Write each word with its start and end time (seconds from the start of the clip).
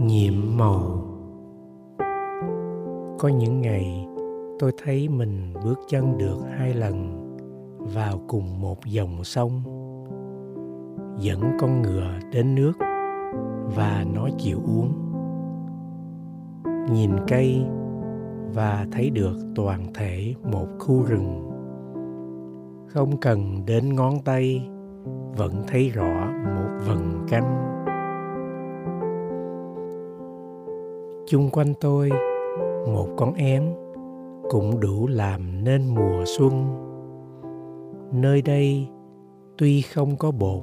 nhiệm 0.00 0.34
màu. 0.56 1.04
Có 3.18 3.28
những 3.28 3.60
ngày, 3.60 4.06
tôi 4.58 4.72
thấy 4.84 5.08
mình 5.08 5.52
bước 5.64 5.78
chân 5.88 6.18
được 6.18 6.38
hai 6.58 6.74
lần 6.74 7.26
vào 7.94 8.20
cùng 8.28 8.60
một 8.60 8.86
dòng 8.86 9.24
sông. 9.24 9.62
Dẫn 11.18 11.40
con 11.60 11.82
ngựa 11.82 12.10
đến 12.32 12.54
nước 12.54 12.72
và 13.76 14.04
nó 14.14 14.28
chịu 14.38 14.58
uống. 14.58 14.92
Nhìn 16.92 17.10
cây 17.28 17.64
và 18.54 18.86
thấy 18.92 19.10
được 19.10 19.36
toàn 19.54 19.86
thể 19.94 20.34
một 20.52 20.66
khu 20.78 21.02
rừng. 21.02 21.50
Không 22.88 23.16
cần 23.20 23.66
đến 23.66 23.94
ngón 23.94 24.14
tay, 24.24 24.68
vẫn 25.36 25.52
thấy 25.68 25.88
rõ 25.88 26.26
một 26.56 26.68
vần 26.86 27.26
canh. 27.28 27.79
Chung 31.30 31.50
quanh 31.50 31.74
tôi, 31.80 32.10
một 32.92 33.08
con 33.16 33.34
én 33.34 33.74
cũng 34.50 34.80
đủ 34.80 35.06
làm 35.06 35.64
nên 35.64 35.94
mùa 35.94 36.24
xuân. 36.24 36.66
Nơi 38.12 38.42
đây 38.42 38.88
tuy 39.58 39.82
không 39.82 40.16
có 40.16 40.30
bột, 40.30 40.62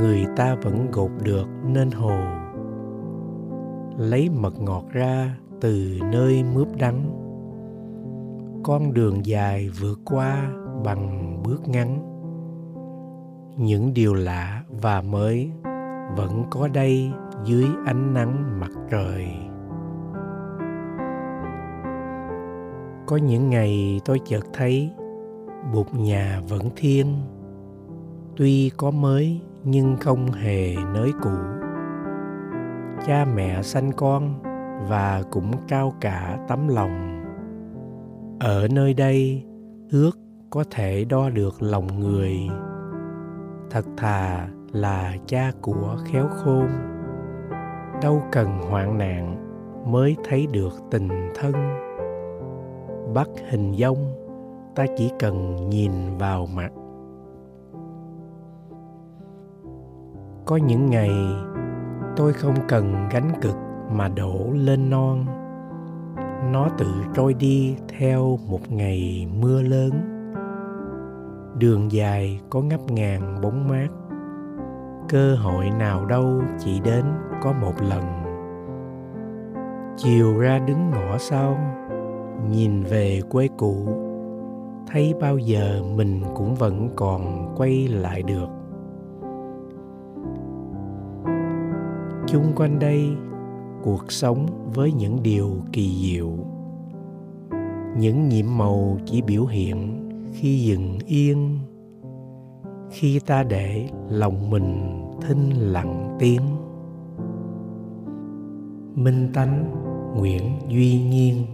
người 0.00 0.24
ta 0.36 0.56
vẫn 0.62 0.86
gột 0.92 1.10
được 1.22 1.46
nên 1.66 1.90
hồ. 1.90 2.12
Lấy 3.96 4.28
mật 4.40 4.60
ngọt 4.60 4.84
ra 4.92 5.36
từ 5.60 5.98
nơi 6.12 6.44
mướp 6.54 6.68
đắng. 6.78 7.04
Con 8.64 8.94
đường 8.94 9.26
dài 9.26 9.68
vượt 9.80 9.98
qua 10.04 10.50
bằng 10.84 11.36
bước 11.42 11.68
ngắn. 11.68 11.98
Những 13.56 13.94
điều 13.94 14.14
lạ 14.14 14.62
và 14.68 15.02
mới 15.02 15.50
vẫn 16.16 16.44
có 16.50 16.68
đây 16.68 17.10
dưới 17.44 17.66
ánh 17.86 18.14
nắng 18.14 18.60
mặt 18.60 18.70
trời. 18.90 19.49
Có 23.10 23.16
những 23.16 23.50
ngày 23.50 24.00
tôi 24.04 24.20
chợt 24.24 24.46
thấy 24.52 24.90
bụt 25.72 25.86
nhà 25.94 26.40
vẫn 26.48 26.70
thiên 26.76 27.06
tuy 28.36 28.70
có 28.76 28.90
mới, 28.90 29.40
nhưng 29.64 29.96
không 29.96 30.32
hề 30.32 30.76
nới 30.94 31.12
cũ. 31.22 31.30
Cha 33.06 33.26
mẹ 33.34 33.62
sanh 33.62 33.92
con 33.92 34.34
và 34.88 35.22
cũng 35.30 35.50
cao 35.68 35.92
cả 36.00 36.38
tấm 36.48 36.68
lòng. 36.68 37.22
Ở 38.40 38.68
nơi 38.68 38.94
đây, 38.94 39.44
ước 39.90 40.18
có 40.50 40.64
thể 40.70 41.04
đo 41.04 41.30
được 41.30 41.62
lòng 41.62 42.00
người. 42.00 42.36
Thật 43.70 43.84
thà 43.96 44.48
là 44.72 45.16
cha 45.26 45.52
của 45.62 45.96
khéo 46.04 46.28
khôn. 46.28 46.68
Đâu 48.02 48.22
cần 48.32 48.58
hoạn 48.58 48.98
nạn 48.98 49.36
mới 49.92 50.16
thấy 50.24 50.46
được 50.52 50.72
tình 50.90 51.08
thân 51.34 51.52
bắt 53.14 53.28
hình 53.50 53.74
dong 53.74 54.20
ta 54.74 54.86
chỉ 54.96 55.12
cần 55.18 55.56
nhìn 55.70 55.92
vào 56.18 56.46
mặt. 56.46 56.70
Có 60.44 60.56
những 60.56 60.90
ngày, 60.90 61.10
tôi 62.16 62.32
không 62.32 62.54
cần 62.68 63.08
gánh 63.10 63.32
cực 63.40 63.56
mà 63.92 64.08
đổ 64.08 64.50
lên 64.52 64.90
non. 64.90 65.26
Nó 66.52 66.68
tự 66.78 66.86
trôi 67.14 67.34
đi 67.34 67.76
theo 67.98 68.38
một 68.48 68.72
ngày 68.72 69.28
mưa 69.40 69.62
lớn. 69.62 69.90
Đường 71.58 71.92
dài 71.92 72.40
có 72.50 72.60
ngấp 72.60 72.90
ngàn 72.90 73.40
bóng 73.42 73.68
mát. 73.68 73.88
Cơ 75.08 75.34
hội 75.34 75.70
nào 75.70 76.06
đâu 76.06 76.42
chỉ 76.58 76.80
đến 76.80 77.04
có 77.42 77.52
một 77.52 77.74
lần. 77.82 78.04
Chiều 79.96 80.38
ra 80.38 80.58
đứng 80.58 80.90
ngõ 80.90 81.18
sau 81.18 81.58
nhìn 82.50 82.82
về 82.82 83.20
quê 83.30 83.48
cũ, 83.56 83.76
thấy 84.86 85.14
bao 85.20 85.38
giờ 85.38 85.82
mình 85.96 86.20
cũng 86.34 86.54
vẫn 86.54 86.88
còn 86.96 87.54
quay 87.56 87.88
lại 87.88 88.22
được. 88.22 88.48
Chung 92.26 92.52
quanh 92.56 92.78
đây, 92.78 93.08
cuộc 93.82 94.12
sống 94.12 94.46
với 94.74 94.92
những 94.92 95.22
điều 95.22 95.50
kỳ 95.72 96.12
diệu. 96.12 96.30
Những 97.98 98.28
nhiệm 98.28 98.46
màu 98.58 98.98
chỉ 99.04 99.22
biểu 99.22 99.46
hiện 99.46 100.08
khi 100.32 100.58
dừng 100.58 100.98
yên, 101.06 101.58
khi 102.90 103.20
ta 103.26 103.42
để 103.42 103.88
lòng 104.08 104.50
mình 104.50 105.02
thinh 105.20 105.50
lặng 105.50 106.16
tiếng. 106.18 106.42
Minh 108.94 109.28
tánh, 109.34 109.64
nguyễn 110.16 110.42
duy 110.68 111.02
nhiên. 111.02 111.44